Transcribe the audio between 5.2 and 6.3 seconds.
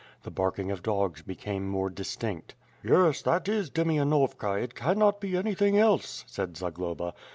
be anything else,"